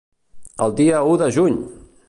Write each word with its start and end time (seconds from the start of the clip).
El 0.67 0.73
dia 0.81 1.03
u 1.11 1.13
de 1.25 1.31
juny! 1.39 1.63